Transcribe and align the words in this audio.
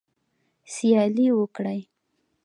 سیالي 0.73 1.27
وکړئ 1.39 1.79